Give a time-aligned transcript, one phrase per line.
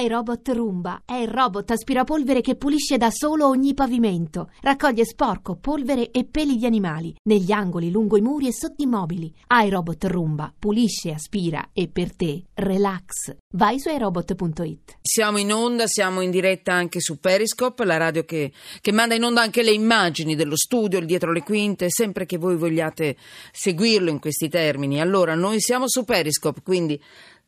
[0.00, 4.50] iRobot Roomba è il robot aspirapolvere che pulisce da solo ogni pavimento.
[4.60, 8.86] Raccoglie sporco, polvere e peli di animali negli angoli, lungo i muri e sotto i
[8.86, 9.34] mobili.
[9.48, 13.34] iRobot Roomba pulisce, aspira e per te relax.
[13.54, 14.98] Vai su iRobot.it.
[15.00, 19.24] Siamo in onda, siamo in diretta anche su Periscope, la radio che, che manda in
[19.24, 23.16] onda anche le immagini dello studio, il dietro le quinte, sempre che voi vogliate
[23.50, 25.00] seguirlo in questi termini.
[25.00, 27.02] Allora, noi siamo su Periscope, quindi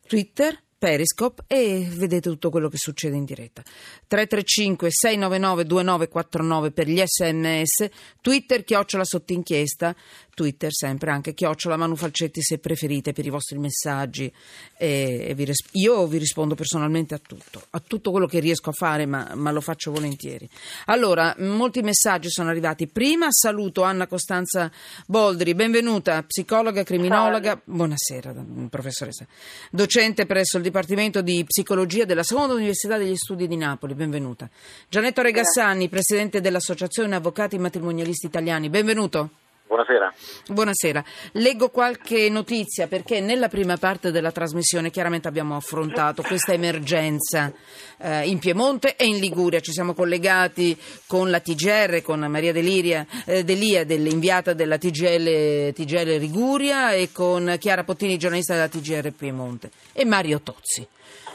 [0.05, 3.61] Twitter, Periscope e vedete tutto quello che succede in diretta.
[3.61, 7.87] 335 699 2949 per gli sms,
[8.19, 9.95] Twitter chiocciola sotto inchiesta,
[10.41, 14.31] Twitter sempre anche chiocciola Manu Falcetti se preferite per i vostri messaggi
[14.75, 18.71] e, e vi ris- io vi rispondo personalmente a tutto, a tutto quello che riesco
[18.71, 20.49] a fare ma, ma lo faccio volentieri.
[20.85, 22.87] Allora, molti messaggi sono arrivati.
[22.87, 24.71] Prima saluto Anna Costanza
[25.05, 28.33] Boldri, benvenuta, psicologa, criminologa, buonasera
[28.67, 29.27] professoressa,
[29.69, 34.49] docente presso il Dipartimento di Psicologia della Seconda Università degli Studi di Napoli, benvenuta.
[34.89, 39.40] Gianetto Regassani, presidente dell'Associazione Avvocati Matrimonialisti Italiani, benvenuto.
[39.71, 40.13] Buonasera.
[40.47, 41.03] Buonasera.
[41.35, 47.53] Leggo qualche notizia perché nella prima parte della trasmissione chiaramente abbiamo affrontato questa emergenza
[47.97, 49.61] eh, in Piemonte e in Liguria.
[49.61, 56.17] Ci siamo collegati con la TGR, con Maria Deliria, eh, Delia, dell'inviata della TGL, TGL
[56.17, 60.85] Liguria e con Chiara Pottini, giornalista della TGR Piemonte e Mario Tozzi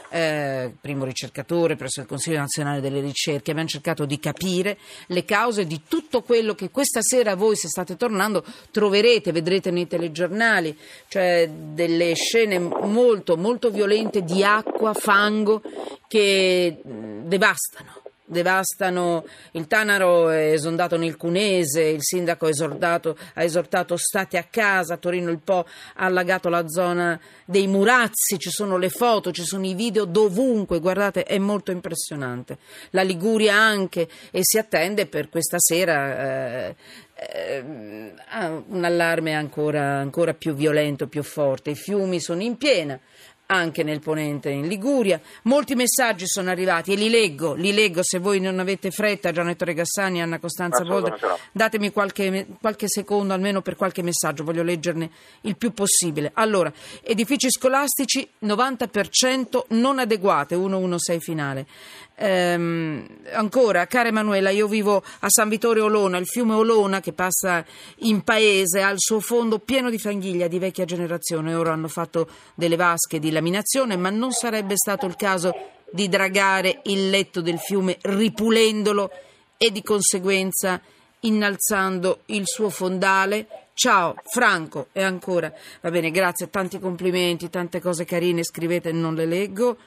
[0.09, 4.77] eh, primo ricercatore presso il Consiglio nazionale delle ricerche, abbiamo cercato di capire
[5.07, 9.87] le cause di tutto quello che questa sera voi, se state tornando, troverete, vedrete nei
[9.87, 15.61] telegiornali, cioè delle scene molto, molto violente di acqua, fango
[16.07, 23.95] che devastano devastano il Tanaro è esondato nel Cunese, il sindaco ha esortato, ha esortato
[23.95, 28.89] state a casa, Torino il Po ha allagato la zona dei Murazzi, ci sono le
[28.89, 32.57] foto, ci sono i video dovunque, guardate è molto impressionante.
[32.91, 36.75] La Liguria anche e si attende per questa sera eh,
[37.15, 41.71] eh, un allarme ancora, ancora più violento, più forte.
[41.71, 42.99] I fiumi sono in piena
[43.47, 45.19] anche nel Ponente in Liguria.
[45.43, 49.65] Molti messaggi sono arrivati e li leggo, li leggo se voi non avete fretta, Gianetto
[49.65, 51.15] Regassani, Anna Costanza Boldri,
[51.51, 55.09] datemi qualche, qualche, secondo almeno per qualche messaggio, voglio leggerne
[55.41, 56.31] il più possibile.
[56.33, 56.71] Allora,
[57.01, 61.65] edifici scolastici 90% non adeguate, 116 finale.
[62.19, 67.63] Ehm, ancora, cara Emanuela, io vivo a San Vittorio Olona, il fiume Olona che passa
[67.97, 71.53] in paese ha il suo fondo pieno di fanghiglia di vecchia generazione.
[71.53, 75.53] Ora hanno fatto delle vasche di laminazione, ma non sarebbe stato il caso
[75.91, 79.11] di dragare il letto del fiume ripulendolo
[79.55, 80.81] e di conseguenza
[81.21, 83.47] innalzando il suo fondale.
[83.73, 89.25] Ciao Franco e ancora va bene, grazie, tanti complimenti, tante cose carine, scrivete, non le
[89.27, 89.77] leggo.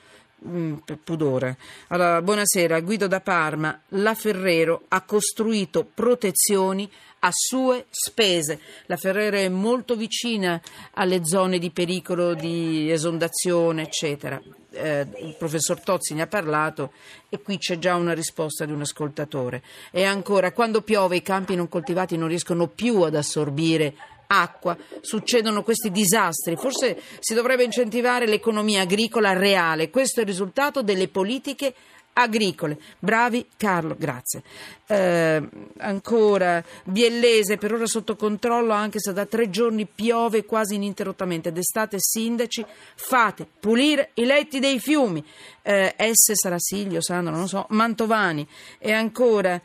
[0.47, 1.59] Mm, per pudore.
[1.89, 3.79] Allora, buonasera, Guido da Parma.
[3.89, 6.91] La Ferrero ha costruito protezioni
[7.21, 8.59] a sue spese.
[8.87, 10.59] La Ferrero è molto vicina
[10.95, 14.41] alle zone di pericolo di esondazione, eccetera.
[14.73, 16.93] Eh, il professor Tozzi ne ha parlato
[17.29, 19.63] e qui c'è già una risposta di un ascoltatore.
[19.91, 23.95] E ancora, quando piove i campi non coltivati non riescono più ad assorbire
[24.33, 26.57] acqua, succedono questi disastri.
[26.57, 29.91] Forse si dovrebbe incentivare l'economia agricola reale.
[29.91, 31.75] Questo è il risultato delle politiche
[32.13, 32.79] agricole.
[32.99, 34.43] Bravi Carlo, grazie.
[34.87, 35.49] Eh,
[35.79, 41.53] ancora, Biellese per ora sotto controllo anche se da tre giorni piove quasi ininterrottamente.
[41.53, 42.65] D'estate sindaci
[42.95, 45.25] fate pulire i letti dei fiumi.
[45.63, 48.47] Eh, S sarà Silvio, Sandro, non so, Mantovani.
[48.79, 49.61] E ancora...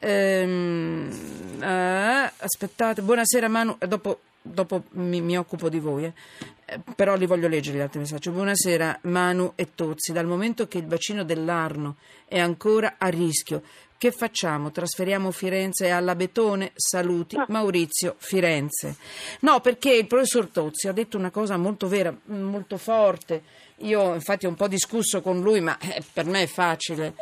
[0.00, 1.10] Ehm,
[1.60, 6.12] eh, aspettate, buonasera Manu, eh, dopo, dopo mi, mi, occupo di voi, eh.
[6.64, 6.80] eh.
[6.94, 8.30] però li voglio leggere gli altri messaggi.
[8.30, 13.62] Buonasera Manu e Tozzi, dal momento che il bacino dell'Arno è ancora a rischio,
[13.98, 14.70] che facciamo?
[14.70, 16.70] Trasferiamo Firenze alla Betone?
[16.76, 18.94] Saluti Maurizio Firenze.
[19.40, 23.42] No, perché il professor Tozzi ha detto una cosa molto vera, molto forte.
[23.78, 27.14] Io infatti ho un po' discusso con lui, ma eh, per me è facile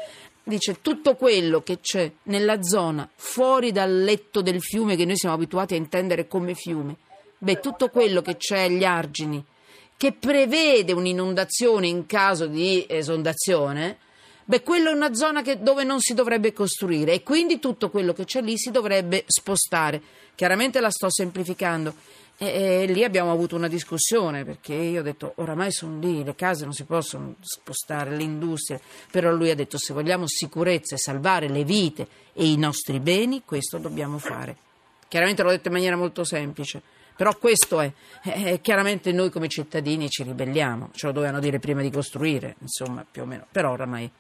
[0.49, 5.35] dice tutto quello che c'è nella zona fuori dal letto del fiume che noi siamo
[5.35, 6.95] abituati a intendere come fiume,
[7.37, 9.45] beh, tutto quello che c'è agli argini,
[9.97, 13.99] che prevede un'inondazione in caso di esondazione,
[14.45, 18.13] beh, quello è una zona che, dove non si dovrebbe costruire e quindi tutto quello
[18.13, 20.01] che c'è lì si dovrebbe spostare.
[20.37, 21.93] Chiaramente la sto semplificando
[22.39, 26.35] e, e, lì abbiamo avuto una discussione perché io ho detto oramai sono lì, le
[26.35, 28.79] case non si possono spostare, l'industria,
[29.11, 33.43] però lui ha detto se vogliamo sicurezza e salvare le vite e i nostri beni,
[33.45, 34.57] questo dobbiamo fare.
[35.09, 36.83] Chiaramente l'ho detto in maniera molto semplice,
[37.17, 37.91] Però questo è,
[38.25, 43.07] eh, chiaramente noi come cittadini ci ribelliamo, ce lo dovevano dire prima di costruire, insomma,
[43.11, 44.11] più o meno, però oramai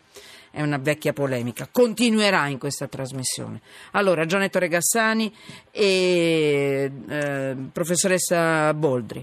[0.57, 3.61] è una vecchia polemica, continuerà in questa trasmissione.
[3.91, 5.31] Allora, Gianetto Regassani
[5.71, 9.23] e eh, professoressa Boldri.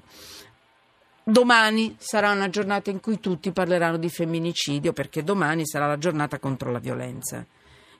[1.24, 6.38] Domani sarà una giornata in cui tutti parleranno di femminicidio perché domani sarà la giornata
[6.38, 7.44] contro la violenza.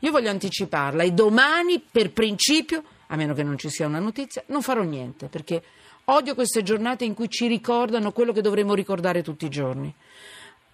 [0.02, 4.44] Io voglio anticiparla e domani, per principio, a meno che non ci sia una notizia,
[4.50, 5.64] non farò niente perché
[6.06, 9.92] odio queste giornate in cui ci ricordano quello che dovremmo ricordare tutti i giorni.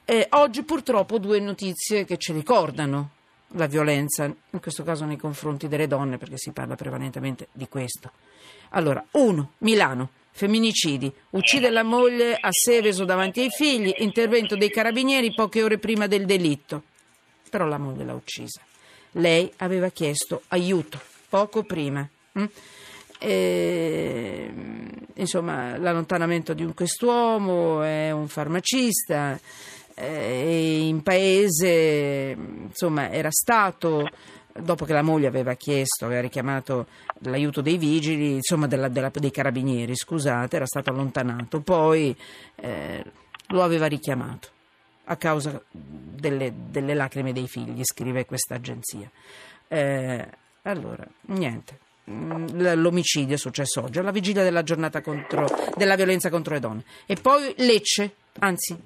[0.10, 3.12] E oggi purtroppo due notizie che ci ricordano
[3.50, 8.10] la violenza, in questo caso nei confronti delle donne, perché si parla prevalentemente di questo.
[8.70, 10.10] Allora, uno, Milano.
[10.32, 11.14] Femminicidi.
[11.32, 13.94] Uccide la moglie a Seveso davanti ai figli.
[13.98, 16.82] Intervento dei carabinieri poche ore prima del delitto.
[17.48, 18.62] Però la moglie l'ha uccisa.
[19.12, 22.10] Lei aveva chiesto aiuto poco prima.
[22.40, 22.46] Mm?
[23.20, 24.52] E,
[25.14, 29.40] insomma, l'allontanamento di un quest'uomo è un farmacista.
[30.02, 34.08] E in paese, insomma, era stato
[34.54, 36.88] dopo che la moglie aveva chiesto, aveva richiamato
[37.20, 42.16] l'aiuto dei vigili, insomma della, della, dei carabinieri, scusate, era stato allontanato, poi
[42.56, 43.04] eh,
[43.48, 44.48] lo aveva richiamato
[45.06, 49.10] a causa delle, delle, lacrime dei figli, scrive questa agenzia.
[49.68, 50.28] Eh,
[50.64, 51.80] allora, niente.
[52.10, 56.84] Mm, l'omicidio è successo oggi, alla vigilia della giornata contro, della violenza contro le donne.
[57.06, 58.78] E poi Lecce, anzi,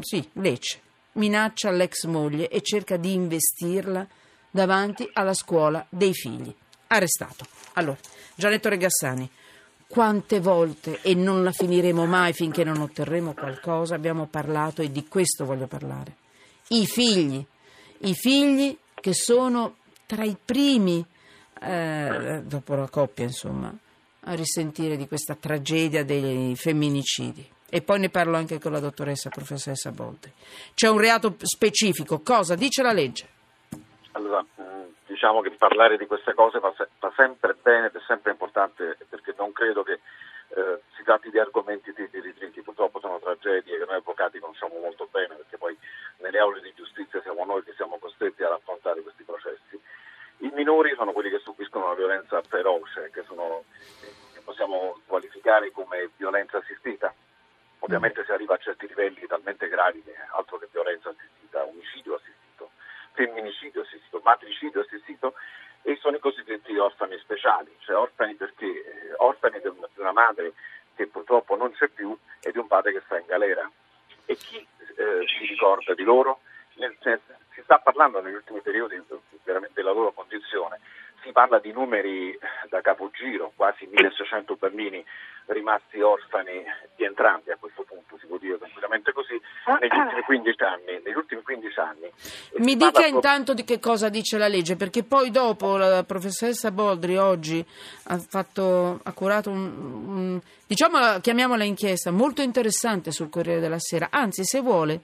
[0.00, 0.80] sì, Lecce,
[1.12, 4.06] minaccia l'ex moglie e cerca di investirla
[4.50, 6.54] davanti alla scuola dei figli.
[6.88, 7.46] Arrestato.
[7.74, 7.98] Allora,
[8.34, 9.28] Gianetto Regassani,
[9.86, 15.06] quante volte, e non la finiremo mai finché non otterremo qualcosa, abbiamo parlato e di
[15.06, 16.16] questo voglio parlare.
[16.68, 17.44] I figli,
[17.98, 21.04] i figli che sono tra i primi,
[21.60, 23.72] eh, dopo la coppia insomma,
[24.24, 27.48] a risentire di questa tragedia dei femminicidi.
[27.70, 30.30] E poi ne parlo anche con la dottoressa professoressa Boldi.
[30.74, 33.28] C'è un reato specifico, cosa dice la legge?
[34.12, 36.74] Allora, mm, diciamo che parlare di queste cose va
[37.14, 40.00] sempre bene ed è sempre importante perché non credo che
[40.48, 44.78] eh, si tratti di argomenti di, di ritriti, purtroppo sono tragedie che noi avvocati conosciamo
[44.80, 45.76] molto bene perché poi
[46.18, 49.78] nelle aule di giustizia siamo noi che siamo costretti ad affrontare questi processi.
[50.38, 53.62] I minori sono quelli che subiscono una violenza feroce, che, sono,
[54.32, 57.14] che possiamo qualificare come violenza assistita.
[57.90, 62.70] Ovviamente si arriva a certi livelli talmente gravi che altro che violenza assistita, omicidio assistito
[63.14, 65.34] femminicidio assistito, matricidio assistito
[65.82, 70.52] e sono i cosiddetti orfani speciali, cioè orfani perché eh, orfani di una, madre
[70.94, 73.68] che purtroppo non c'è più e di un padre che sta in galera.
[74.24, 76.42] E chi eh, si ricorda di loro?
[76.74, 79.02] Nel, senso, si sta parlando negli ultimi periodi
[79.42, 80.78] della loro condizione,
[81.22, 82.38] si parla di numeri
[82.68, 85.04] da capogiro, quasi 1600 bambini
[85.46, 86.62] rimasti orfani
[86.96, 89.40] di entrambi a questo punto, si può dire tranquillamente così,
[89.80, 91.00] negli ultimi 15 anni.
[91.04, 92.12] Negli ultimi 15 anni.
[92.58, 97.16] Mi dica intanto di che cosa dice la legge, perché poi dopo la professoressa Boldri
[97.16, 97.64] oggi
[98.04, 104.08] ha, fatto, ha curato un, un, diciamo, chiamiamola inchiesta, molto interessante sul Corriere della Sera,
[104.10, 105.00] anzi se vuole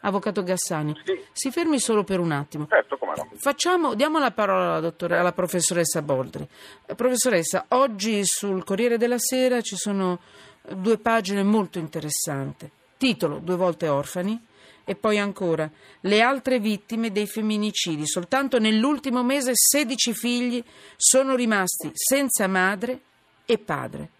[0.00, 1.20] Avvocato Gassani, sì.
[1.32, 2.66] si fermi solo per un attimo.
[2.68, 3.28] Certo, come no.
[3.36, 6.46] Facciamo, diamo la parola alla, dottore, alla professoressa Boldri.
[6.86, 10.20] Eh, professoressa, oggi sul Corriere della Sera ci sono
[10.62, 12.70] due pagine molto interessanti.
[12.96, 14.40] Titolo, due volte orfani,
[14.84, 15.68] e poi ancora,
[16.00, 18.06] le altre vittime dei femminicidi.
[18.06, 20.62] Soltanto nell'ultimo mese 16 figli
[20.96, 23.00] sono rimasti senza madre
[23.44, 24.10] e padre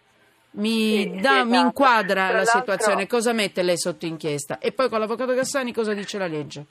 [0.56, 1.48] mi, sì, da, esatto.
[1.48, 4.58] mi inquadra Tra la situazione, cosa mette lei sotto inchiesta?
[4.58, 6.66] E poi con l'avvocato Gassani cosa dice la legge?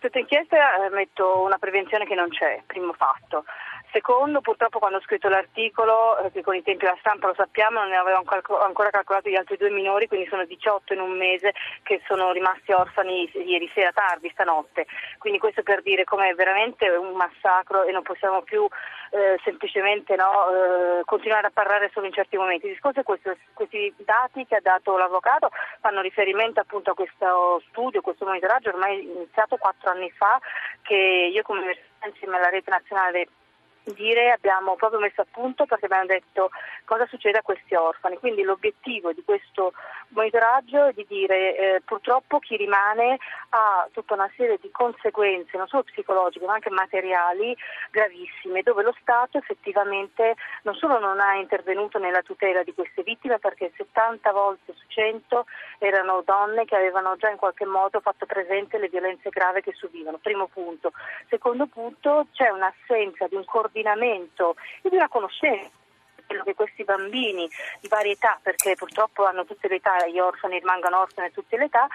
[0.00, 3.44] Sotto inchiesta eh, metto una prevenzione che non c'è, primo fatto.
[3.90, 7.80] Secondo, purtroppo quando ho scritto l'articolo, eh, che con i tempi della stampa lo sappiamo,
[7.80, 11.54] non ne avevo ancora calcolato gli altri due minori, quindi sono 18 in un mese
[11.82, 14.86] che sono rimasti orfani ieri sera tardi, stanotte.
[15.18, 18.68] Quindi questo per dire come è veramente un massacro e non possiamo più
[19.10, 22.66] eh, semplicemente no, eh, continuare a parlare solo in certi momenti.
[22.66, 27.62] Il discorso è questo, questi dati che ha dato l'avvocato fanno riferimento appunto a questo
[27.68, 30.38] studio, questo monitoraggio ormai iniziato quattro anni fa
[30.82, 33.28] che io come università insieme alla rete nazionale
[33.92, 36.50] dire abbiamo proprio messo a punto perché abbiamo detto
[36.84, 38.18] cosa succede a questi orfani.
[38.18, 39.72] Quindi l'obiettivo di questo
[40.08, 43.18] monitoraggio è di dire eh, purtroppo chi rimane
[43.50, 47.56] ha tutta una serie di conseguenze non solo psicologiche ma anche materiali
[47.90, 53.38] gravissime dove lo Stato effettivamente non solo non ha intervenuto nella tutela di queste vittime
[53.38, 55.46] perché 70 volte su 100
[55.78, 60.18] erano donne che avevano già in qualche modo fatto presente le violenze gravi che subivano.
[60.18, 60.92] Primo punto.
[61.28, 65.76] Secondo punto c'è un'assenza di un coordinamento e di una conoscenza
[66.28, 67.48] quello che questi bambini
[67.80, 71.56] di varia età, perché purtroppo hanno tutte le età, gli orfani rimangono orfani a tutte
[71.56, 71.88] le età,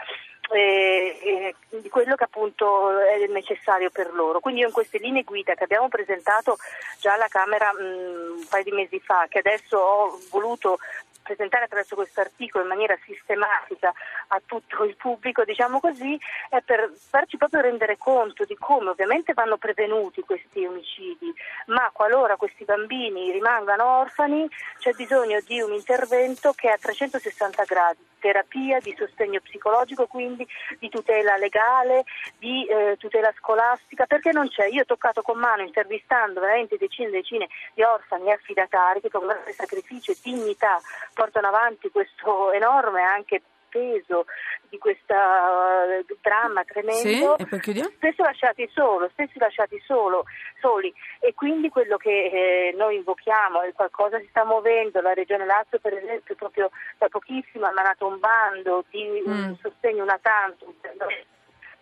[0.52, 4.40] eh, eh, di quello che appunto è necessario per loro.
[4.40, 6.58] Quindi io in queste linee guida che abbiamo presentato
[7.00, 10.80] già alla Camera mh, mm, un paio di mesi fa, che adesso ho voluto
[11.24, 13.92] presentare attraverso questo articolo in maniera sistematica
[14.28, 19.34] a tutto il pubblico, diciamo così, è per farci proprio rendere conto di come ovviamente
[19.34, 21.34] vanno prevenuti questi omicidi,
[21.68, 27.64] ma qualora questi bambini rimangano orfani c'è bisogno di un intervento che è a 360
[27.64, 30.48] gradi, terapia, di sostegno psicologico, quindi
[30.80, 32.04] di tutela legale,
[32.38, 34.68] di eh, tutela scolastica, perché non c'è.
[34.68, 39.26] Io ho toccato con mano intervistando veramente decine e decine di orfani affidatari che con
[39.26, 40.80] grande sacrificio e dignità
[41.14, 43.42] portano avanti questo enorme anche
[43.74, 44.26] peso
[44.70, 50.26] di questo uh, dramma tremendo, sì, spesso lasciati solo, spesso lasciati solo,
[50.62, 50.94] soli.
[51.20, 55.80] E quindi quello che eh, noi invochiamo è qualcosa si sta muovendo, la Regione Lazio
[55.80, 59.32] per esempio proprio da pochissimo ha emanato un bando di mm.
[59.32, 60.74] un sostegno una tantum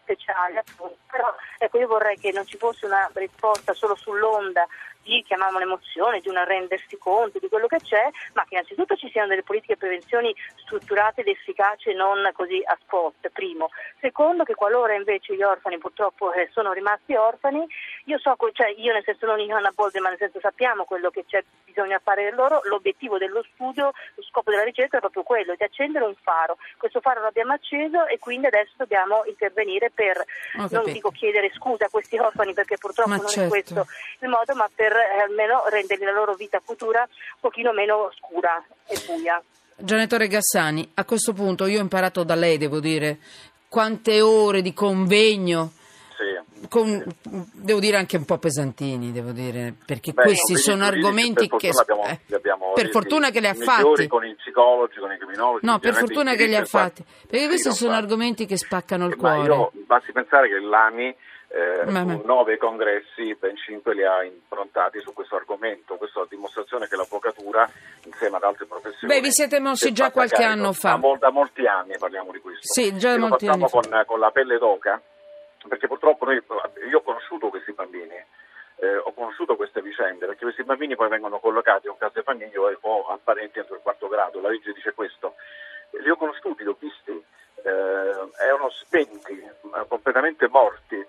[0.01, 0.63] speciale
[1.11, 4.65] però ecco io vorrei che non ci fosse una risposta solo sull'onda
[5.03, 9.09] di, chiamiamola emozione, di un arrendersi conto di quello che c'è, ma che innanzitutto ci
[9.09, 13.69] siano delle politiche di prevenzione strutturate ed efficaci e non così a spot, primo.
[13.99, 17.65] Secondo che qualora invece gli orfani purtroppo eh, sono rimasti orfani,
[18.05, 21.25] io so, cioè io nel senso non Johanna Bolde, ma nel senso sappiamo quello che
[21.25, 25.63] c'è bisogna fare loro, l'obiettivo dello studio, lo scopo della ricerca è proprio quello, di
[25.63, 26.57] accendere un faro.
[26.77, 30.23] Questo faro l'abbiamo acceso e quindi adesso dobbiamo intervenire per,
[30.69, 33.43] non dico chiedere scusa a questi orfani perché purtroppo ma non certo.
[33.43, 33.87] è questo
[34.19, 38.63] il modo, ma per eh, almeno rendergli la loro vita futura un pochino meno scura
[38.87, 39.41] e buia.
[39.75, 43.17] Gianettore Gassani, a questo punto io ho imparato da lei, devo dire,
[43.67, 45.71] quante ore di convegno
[46.69, 47.03] con,
[47.53, 51.69] devo dire anche un po' pesantini, devo dire, perché Beh, questi sono argomenti per che
[51.69, 55.65] abbiamo, abbiamo per fortuna che li ha fatti con i psicologi, con i criminologi.
[55.65, 58.03] No, per fortuna che li ha fatti, perché questi sono fatti.
[58.03, 59.53] argomenti che spaccano il Ma cuore.
[59.53, 61.15] Io, basti pensare che l'AMI
[61.53, 65.95] eh, nove congressi, ben cinque li ha improntati su questo argomento.
[65.95, 67.69] Questa è la dimostrazione che l'avvocatura,
[68.05, 69.13] insieme ad altre professioni.
[69.13, 70.97] Beh, vi siete mossi già qualche anno fa.
[71.19, 72.61] Da, molti anni parliamo di questo.
[72.61, 73.69] Sì, già molti anni.
[73.69, 75.01] Con, con, la pelle d'oca,
[75.67, 76.41] perché purtroppo noi,
[76.89, 78.15] io ho conosciuto questi bambini.
[78.77, 83.07] Eh, ho conosciuto queste vicende perché questi bambini poi vengono collocati a case famiglie o
[83.09, 85.35] a parenti entro il quarto grado, la legge dice questo.
[86.01, 89.39] Li ho conosciuti, li ho visti, eh, erano spenti,
[89.87, 91.05] completamente morti,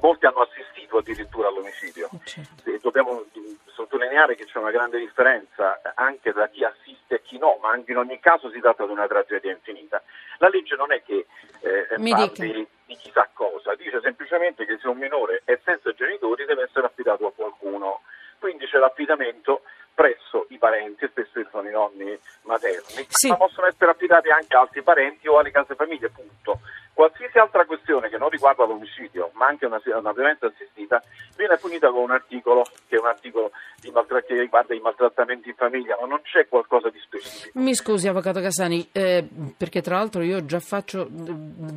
[0.00, 2.10] molti hanno assistito addirittura all'omicidio.
[2.12, 2.78] Eh, certo.
[2.82, 3.24] dobbiamo
[3.66, 7.92] sottolineare che c'è una grande differenza anche da chi assiste e chi no, ma anche
[7.92, 10.02] in ogni caso si tratta di una tragedia infinita.
[10.38, 11.26] La legge non è che
[11.60, 16.62] eh, parli di chissà cosa, dice semplicemente che se un minore è senza genitori deve
[16.62, 18.00] essere affidato a qualcuno.
[18.38, 23.28] Quindi c'è l'affidamento presso i parenti, spesso sono i nonni materni, sì.
[23.28, 26.60] ma possono essere affidati anche a altri parenti o alle case famiglie, punto.
[26.98, 31.00] Qualsiasi altra questione che non riguarda l'omicidio, ma anche una, una violenza assistita,
[31.36, 33.52] viene punita con un articolo che è un articolo
[33.92, 37.56] maltra- che riguarda i maltrattamenti in famiglia, ma non c'è qualcosa di specifico.
[37.60, 39.24] Mi scusi, Avvocato Casani, eh,
[39.56, 41.08] perché tra l'altro io già faccio,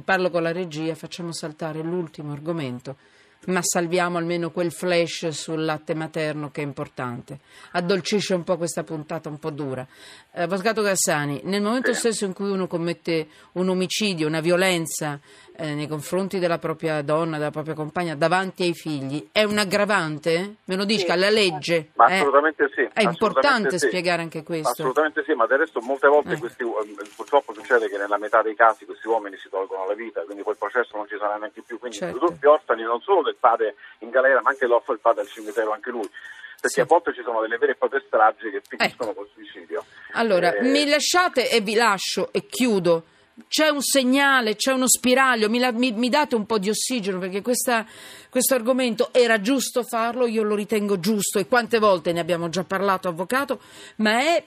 [0.03, 2.95] parlo con la regia, facciamo saltare l'ultimo argomento
[3.47, 7.39] ma salviamo almeno quel flash sul latte materno che è importante.
[7.71, 9.85] Addolcisce un po' questa puntata un po' dura.
[10.33, 15.19] Eh, Avvocato Gassani, nel momento stesso in cui uno commette un omicidio, una violenza
[15.55, 20.55] eh, nei confronti della propria donna, della propria compagna, davanti ai figli, è un aggravante?
[20.65, 21.19] Me lo dica, sì.
[21.19, 21.91] la legge?
[21.95, 22.15] Ma eh?
[22.15, 22.89] assolutamente sì.
[22.93, 23.87] È importante sì.
[23.87, 24.69] spiegare anche questo.
[24.69, 26.37] Assolutamente sì, ma del resto molte volte eh.
[26.37, 30.21] questi, eh, purtroppo succede che nella metà dei casi questi uomini si tolgono la vita,
[30.21, 31.79] quindi quel processo non ci sarà neanche più.
[31.79, 32.19] Quindi certo.
[32.19, 35.71] tutti orfani non solo del padre in galera, ma anche l'orfano il padre al cimitero,
[35.71, 36.09] anche lui
[36.61, 36.79] perché sì.
[36.81, 39.21] a volte ci sono delle vere e proprie stragi che finiscono ecco.
[39.21, 39.83] col suicidio.
[40.11, 40.61] Allora, eh...
[40.61, 43.03] mi lasciate e vi lascio e chiudo
[43.47, 47.41] c'è un segnale, c'è uno spiraglio, mi, mi, mi date un po' di ossigeno perché
[47.41, 47.85] questa,
[48.29, 52.63] questo argomento era giusto farlo, io lo ritengo giusto e quante volte ne abbiamo già
[52.63, 53.61] parlato, avvocato,
[53.97, 54.45] ma è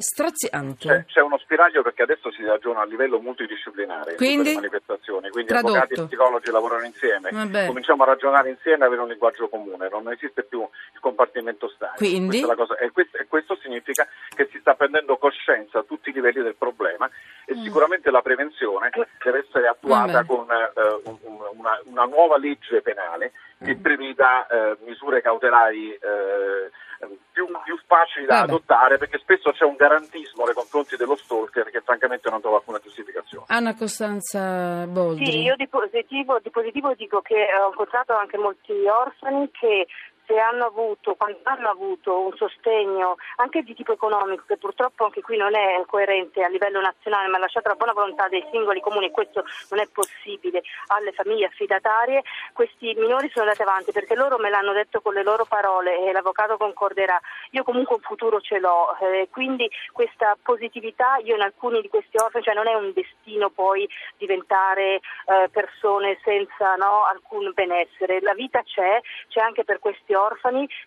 [0.00, 0.88] straziante.
[0.88, 5.74] C'è, c'è, uno spiraglio perché adesso si ragiona a livello multidisciplinare quindi, manifestazioni, quindi Tradotto.
[5.74, 7.66] avvocati e psicologi lavorano insieme, Vabbè.
[7.66, 11.96] cominciamo a ragionare insieme e avere un linguaggio comune, non esiste più il compartimento stanco.
[11.96, 12.40] Quindi?
[12.40, 12.44] E
[12.92, 17.08] questo, e, questo, significa che si sta prendendo coscienza a tutti i livelli del problema
[17.44, 17.62] e mm.
[17.62, 18.90] sicuramente la prevenzione
[19.22, 20.26] deve essere attuata Vabbè.
[20.26, 21.18] con uh,
[21.58, 23.80] una, una, nuova legge penale che mm.
[23.80, 26.70] preveda uh, misure cautelari uh,
[27.32, 28.52] più, più facili da Vabbè.
[28.52, 32.78] adottare perché spesso c'è un garantismo nei confronti dello stalker che francamente non trova alcuna
[32.78, 33.44] giustificazione.
[33.48, 35.26] Anna Costanza Boldri.
[35.26, 39.86] Sì, io di positivo, di positivo dico che ho incontrato anche molti orfani che
[40.30, 45.22] se hanno avuto, quando hanno avuto un sostegno anche di tipo economico, che purtroppo anche
[45.22, 49.06] qui non è coerente a livello nazionale, ma lasciato la buona volontà dei singoli comuni
[49.06, 52.22] e questo non è possibile alle famiglie affidatarie,
[52.52, 56.12] questi minori sono andati avanti perché loro me l'hanno detto con le loro parole e
[56.12, 57.20] l'avvocato concorderà.
[57.50, 62.16] Io comunque un futuro ce l'ho, eh, quindi questa positività io in alcuni di questi
[62.18, 68.34] orfani, cioè non è un destino poi diventare eh, persone senza no, alcun benessere, la
[68.34, 70.18] vita c'è, c'è anche per questi orfani,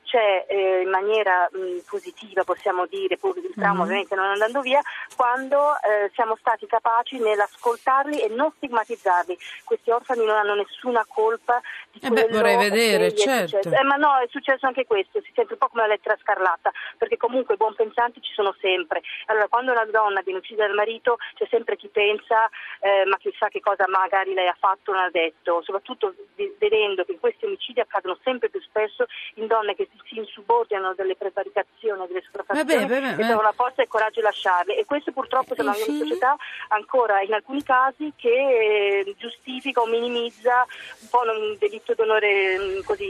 [0.04, 3.82] c'è eh, in maniera mh, positiva possiamo dire, pur il trauma mm-hmm.
[3.82, 4.82] ovviamente non andando via,
[5.16, 9.38] quando eh, siamo stati capaci nell'ascoltarli e non stigmatizzarli.
[9.64, 11.62] Questi orfani non hanno nessuna colpa
[11.92, 13.70] di eh quello beh, vorrei vedere, certo.
[13.70, 16.72] Eh, ma no, è successo anche questo, si sente un po' come la lettera scarlatta,
[16.98, 19.02] perché comunque i buon pensanti ci sono sempre.
[19.28, 22.50] Allora, quando una donna viene uccisa dal marito, c'è sempre chi pensa,
[22.80, 26.14] eh, ma chissà che cosa magari lei ha fatto o non ha detto, soprattutto
[26.58, 32.06] vedendo che questi omicidi accadono sempre più spesso in donne che si insubordinano delle prevaricazioni,
[32.08, 34.78] delle sopraffazioni, che hanno la forza e il coraggio di lasciarle.
[34.78, 36.36] E questo purtroppo in una società
[36.70, 40.66] ancora in alcuni casi che eh, giustifica o minimizza
[41.02, 43.10] un po' un delitto d'onore mm, così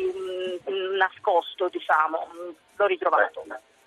[0.70, 2.28] mm, nascosto, diciamo,
[2.76, 3.44] l'ho ritrovato.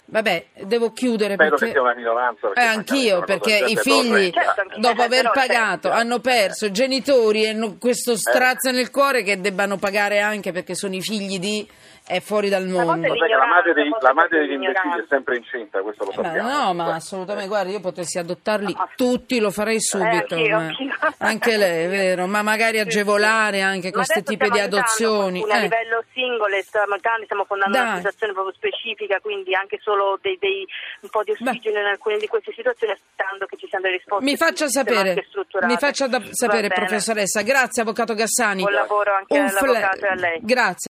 [0.09, 1.65] Vabbè, devo chiudere Spero perché...
[1.67, 2.49] che sia una minoranza.
[2.49, 7.77] Perché eh, anch'io, perché i figli, certo, dopo aver pagato, hanno perso i genitori e
[7.79, 11.69] questo strazio nel cuore che debbano pagare anche perché sono i figli di
[12.07, 13.09] è fuori dal mondo.
[13.09, 16.49] La madre, dei, la madre degli imbecilli è sempre incinta, questo lo sappiamo.
[16.49, 20.37] no, ma assolutamente, guarda, io potessi adottarli tutti, lo farei subito.
[20.37, 20.95] Eh, anch'io, anch'io.
[21.19, 25.41] Anche lei, è vero, ma magari agevolare anche questi tipi di adozioni.
[25.41, 25.53] Eh.
[25.53, 26.95] A livello singolo stiamo,
[27.25, 27.87] stiamo fondando Dai.
[27.87, 30.67] una situazione proprio specifica, quindi anche solo dei, dei,
[31.01, 31.81] un po' di ossigeno Beh.
[31.81, 34.25] in alcune di queste situazioni, aspettando che ci siano delle risposte.
[34.25, 35.27] Mi faccia sapere,
[35.63, 37.43] mi faccia da, sapere professoressa.
[37.43, 38.63] Grazie, Avvocato Gassani.
[38.63, 40.39] Buon lavoro anche all'avvocato e a lei.
[40.43, 40.85] Grazie.